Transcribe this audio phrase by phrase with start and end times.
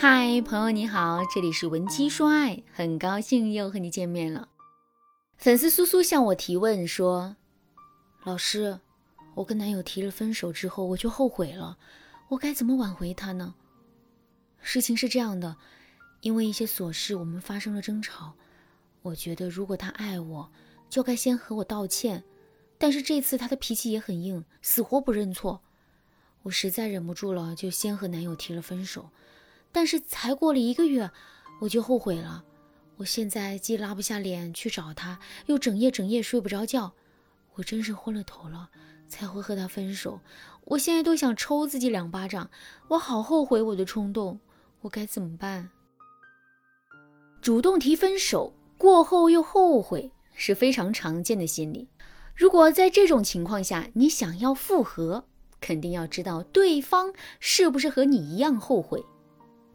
[0.00, 4.48] 嗨，朋友你好，这里是文姬说爱，很高兴又和你见面了。
[5.36, 7.34] 粉丝苏苏向我提问说
[8.22, 8.78] ：“老师，
[9.34, 11.76] 我跟男友提了分手之后，我就后悔了，
[12.28, 13.56] 我该怎么挽回他呢？”
[14.62, 15.56] 事情是这样的，
[16.20, 18.34] 因为一些琐事，我们发生了争吵。
[19.02, 20.52] 我觉得如果他爱我，
[20.88, 22.22] 就该先和我道歉。
[22.78, 25.60] 但是这次他的脾气也很硬，死活不认错。
[26.42, 29.10] 我实在忍不住了，就先和男友提了分手。
[29.72, 31.10] 但是才过了一个月，
[31.60, 32.44] 我就后悔了。
[32.96, 36.92] 我现在既拉不下脸去找他，又整夜整夜睡不着觉。
[37.54, 38.70] 我真是昏了头了，
[39.08, 40.20] 才会和他分手。
[40.64, 42.50] 我现在都想抽自己两巴掌，
[42.88, 44.38] 我好后悔我的冲动。
[44.80, 45.70] 我该怎么办？
[47.40, 51.88] 主动提分手过后又后悔是非常常见的心理。
[52.34, 55.24] 如果在这种情况下你想要复合，
[55.60, 59.04] 肯定要知道对方是不是和你一样后悔。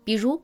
[0.03, 0.41] 比如，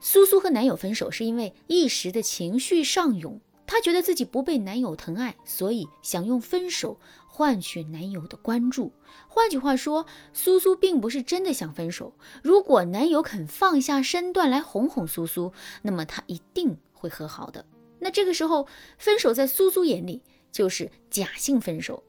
[0.00, 8.92] 苏苏和男友分手是因为一时的情绪上涌，她觉得自己不被男友疼爱，所以想用分手换取男友的关注。
[9.28, 12.12] 换句话说，苏苏并不是真的想分手。
[12.42, 17.64] 如果男友肯放下身段来哄哄苏苏，那么他一定会和好的。
[17.98, 18.66] 那这个时候，
[18.98, 22.02] 分手在苏苏眼里就是假性分手。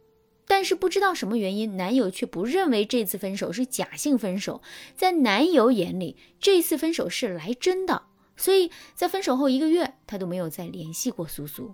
[0.52, 4.62] 但是不知道什么原因，男友却不认为这次分手是假性分手，
[4.98, 8.04] 在男友眼里，这次分手是来真的。
[8.36, 11.74] 所以在分手后一个月，他都没有再联系过苏苏。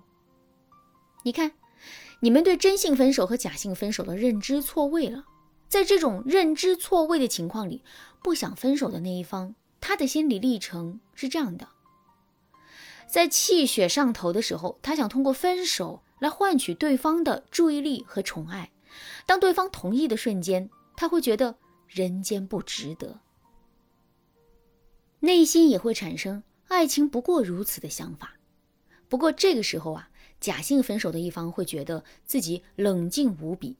[1.24, 1.54] 你看，
[2.20, 5.24] 你们对真性分手和假性分手的认知错位了。
[5.66, 7.82] 在这种认知错位的情况里，
[8.22, 11.66] 不想分手的那一方，他的心理历程是这样的：
[13.08, 16.04] 在气血上头的时候，他想通过分手。
[16.18, 18.70] 来换取对方的注意力和宠爱。
[19.26, 23.20] 当对方同意的瞬间，他会觉得人间不值得，
[25.20, 28.34] 内心也会产生爱情不过如此的想法。
[29.08, 33.76] 不过这个时候啊，假性分手的一方会觉得自己冷静无比。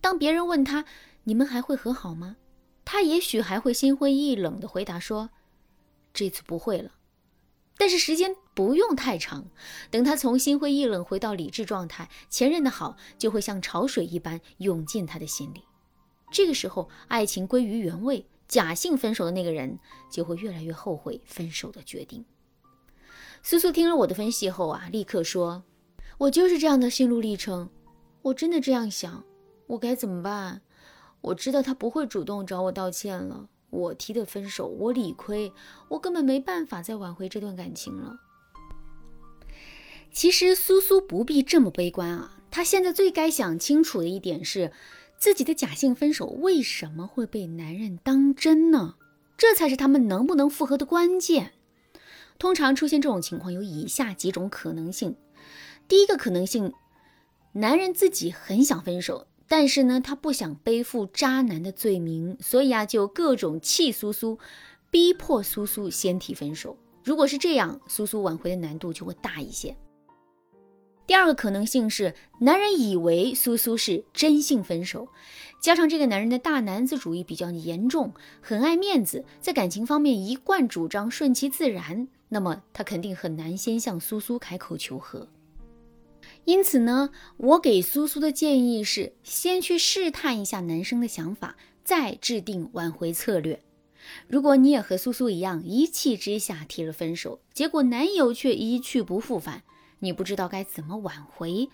[0.00, 0.84] 当别人问他
[1.24, 2.36] 你们还会和好吗？
[2.84, 5.30] 他也许还会心灰意冷的回答说
[6.12, 6.92] ：“这次不会了。”
[7.76, 9.46] 但是时间不用太长，
[9.90, 15.64] 等他从心灰意冷回到理智状态，前任的好就会像潮水一般涌进他的心里。
[16.30, 19.78] 这个时候，爱情归于原位，假性分手的那个人
[20.10, 22.24] 就会越来越后悔分手的决定。
[23.42, 25.64] 苏苏听了我的分析后啊，立刻说
[26.18, 27.70] ：“我就是这样的心路历程，
[28.22, 29.22] 我真的这样想，
[29.66, 30.62] 我该怎么办？
[31.20, 35.52] 我知道他不会主动找我道歉了。”我提的分手，我理亏，
[35.88, 38.20] 我根本没办法再挽回这段感情了。
[40.12, 44.72] 其实苏苏不必这么悲观啊，她现在最该想清楚的一点是，
[45.18, 48.94] 自己的假性分手为什么会被男人当真呢？
[49.36, 51.54] 这才是他们能不能复合的关键。
[52.38, 55.16] 通常出现这种情况有以下几种可能性：
[55.88, 56.72] 第一个可能性，
[57.54, 59.26] 男人自己很想分手。
[59.46, 64.38] 但是呢，他不想背负渣男的罪名，所以啊，就各种气苏苏，
[64.90, 66.76] 逼迫苏苏先提分手。
[67.02, 69.76] 如果是这样，苏苏挽回的难度就会大一些。
[71.06, 75.06] 第二个可能性是，男人以为苏苏是真性分手，
[75.60, 85.28] 加上这个男人的大男子主义比较严重，很爱面子，在感情方面一贯主张顺其自然，那么他肯定很难先向苏苏开口求和。
[86.44, 93.62] 因此呢，我给苏苏的建议是，先去试探一下男生的想法，再制定挽回策略。
[94.28, 99.62] 如果你也和苏苏一样，一气之下提了分手，结果男友却一去不复返，
[100.00, 101.70] 你不知道该怎么挽回，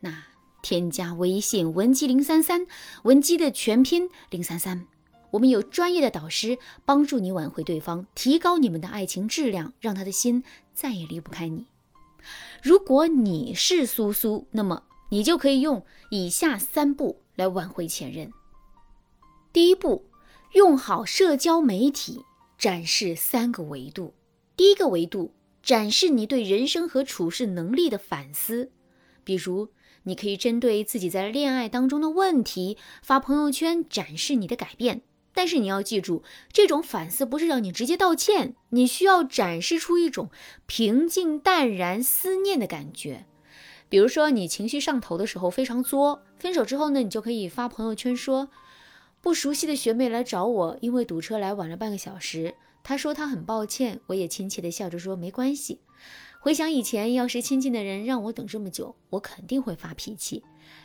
[0.00, 0.24] 那
[0.62, 2.66] 添加微信文姬零三三，
[3.02, 4.86] 文姬的全拼零三三，
[5.32, 11.66] 我们有专业的导师帮助你挽回对方，提高你们的爱情质量，让他的心再也离不开你。
[12.62, 18.30] 如果你是苏苏，那么你就可以用以下三步来挽回前任。
[19.52, 20.06] 第一步，
[20.52, 22.24] 用好社交媒体，
[22.58, 24.14] 展示三个维度。
[24.56, 25.32] 第一个维度，
[25.62, 28.70] 展示你对人生和处事能力的反思，
[29.24, 29.68] 比如
[30.04, 35.02] 你可以针对自己在恋爱当中的问题发朋友圈，展示你的改变。
[35.36, 40.30] 但是你要记住，这种反思不是让你直接道歉，你需要展示出一种
[40.64, 43.26] 平静、淡然、思念的感觉。
[43.90, 48.48] 比如说，你情绪上头的时候非常作，分手之后呢，你就可以发朋友圈说，
[49.20, 55.80] 不熟悉的学妹来找我，因为堵车来晚了半个小时，她说她很抱歉，我也亲切的笑着说没关系。
[56.40, 60.42] 回想以前，要是亲近的人让我等这么久，我肯定会发脾气。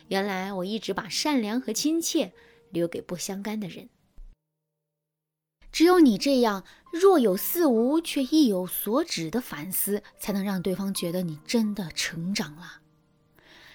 [0.08, 2.32] 原来我一直把善良和亲切
[2.70, 3.88] 留给不相干的人。
[5.72, 12.80] 只有你这样若有似无却意有所指的反思，才能让对方觉得你真的成长了。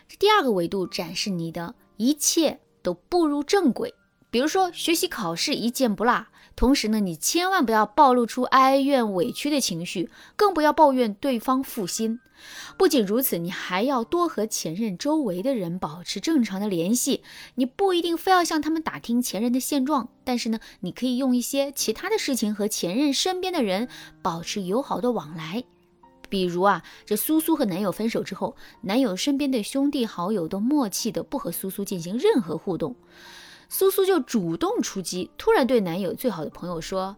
[0.08, 3.96] 这第二个维度展示你的一切都步入正轨，
[4.30, 6.28] 比如说学习考试一件不落。
[6.58, 12.20] 同时呢，你千万不要暴露出哀怨委屈的情绪，更不要抱怨对方负心。
[12.78, 17.22] 不仅如此，你还要多和前任周围的人保持正常的联系。
[17.56, 23.88] 你不一定非要向他们打听前任的现状，但是呢，你可以用一些其他的事情和前任身边的人
[24.24, 25.64] 保持友好的往来。
[26.28, 32.96] 比如啊，这苏苏和男友分手之后，男友身边的兄弟好友都默契的不和苏苏进行任何互动。
[33.70, 37.18] 苏苏就主动出击，突然对男友最好的朋友说：“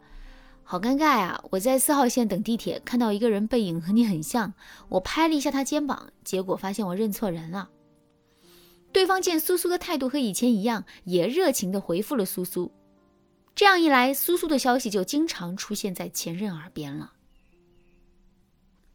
[0.64, 1.44] 好尴尬呀！
[1.52, 4.54] 我在四号线等地铁，看到一个人背影和你很像，
[4.90, 7.70] 我拍了一下他肩膀，结果发现我认错人了。”
[8.92, 12.72] 对方见苏苏的态度和以前一样，也热情地回复了苏苏。
[13.54, 17.14] 这样一来，苏苏的消息就经常出现在前任耳边了。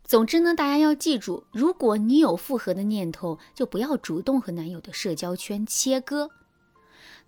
[0.03, 6.29] 总之呢，大家要记住，如果你有复合的念头，就不要主动和男友的社交圈切割。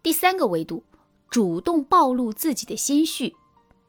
[0.03, 0.85] 第三个维度，
[1.29, 3.35] 主动暴露自己的心绪，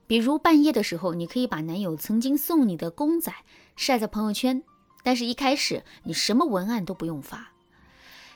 [0.08, 3.32] 比如半夜的时候，你可以把男友曾经送你的公仔
[3.76, 4.64] 晒在朋友圈，
[5.04, 7.54] 但是一开始你什么文案都不用发，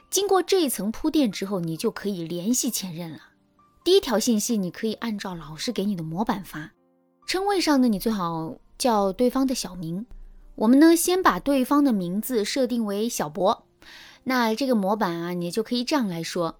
[0.09, 3.19] 经过这一层铺垫之后，你就可以联系前任了。
[3.83, 6.71] 第一条信息你可以按照老师给你的模板发，
[7.25, 10.05] 称谓上呢，你最好叫对方的小名。
[10.53, 13.65] 我们呢，先把对方的名字设定为小博，
[14.25, 16.59] 那这个模板啊，你就可以这样来说。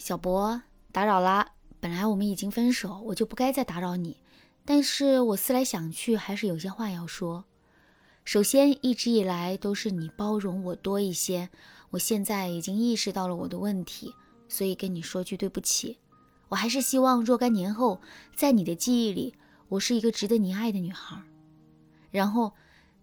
[0.00, 0.62] 小博，
[0.92, 1.46] 打扰啦！
[1.78, 4.16] 本来我们已经分手，我就不该再打扰你。
[4.64, 7.44] 但是我思来想去，还是有些话要说。
[8.24, 11.50] 首先，一直以来都是你包容我多一些，
[11.90, 14.14] 我现在已经意识到了我的问题，
[14.48, 15.98] 所以跟你说句对不起。
[16.48, 18.00] 我还是希望若干年后，
[18.34, 19.34] 在你的记忆里，
[19.68, 21.22] 我是一个值得你爱的女孩。
[22.10, 22.54] 然后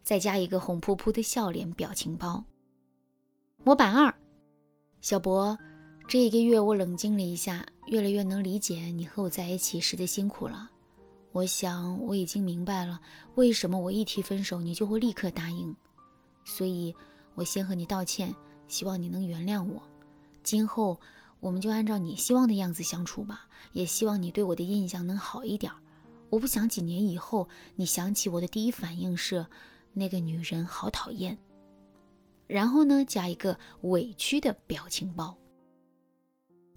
[0.02, 2.44] 再加一个红扑扑的笑脸表情包。
[3.64, 4.16] 模板二，
[5.00, 5.60] 小博。
[6.08, 10.72] 这一个月，我冷静了一下，越来越能理解你和我在一起时的辛苦了。
[11.34, 12.98] 我想我已经明白了，
[13.36, 15.76] 为什么我一提分手你就会立刻答应。
[16.46, 16.96] 所以，
[17.36, 18.34] 我先和你道歉，
[18.70, 19.82] 希望你能原谅我。
[20.44, 20.98] 今后
[21.42, 25.70] 我们就按照你希望的样子相处吧，也希望你对我的印象能好一点。
[26.30, 29.46] 我不想几年以后你想起我的第一反应是
[29.92, 31.38] 那个女人好讨厌。
[32.48, 35.38] 然后呢，加一个委屈的表情包。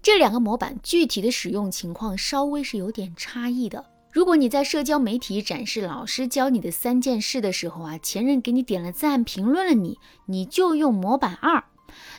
[0.01, 3.85] 这两个模板具体的使用情况稍微是有点差异的。
[4.11, 11.63] 如果你在社交媒体展示老师教你的三件事的时候啊，前任给你点了赞，评论了你，你就用模板二。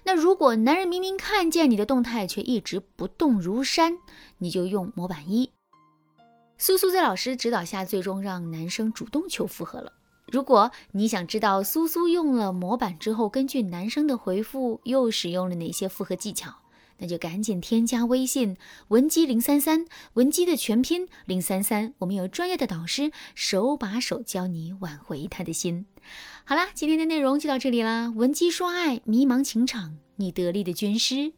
[0.05, 3.99] 那如果男人明明看见你的动态却一直不动如山，
[4.39, 5.51] 你就用模板一。
[6.57, 9.93] 苏苏在老师指导下，最终让男生主动求复合了。
[10.31, 16.62] 如果你想知道苏苏用了模板之后，根据男生的回复又使用了哪些复合技巧？
[17.03, 18.57] 那就赶紧添加微信
[18.89, 25.87] 文姬零三三，文姬的全拼零三三，我们有专业的导师手把手教你挽回他的心。
[26.45, 31.33] 好啦，今天的内容就到这里啦，文姬说爱，迷茫情场，你得力的军师。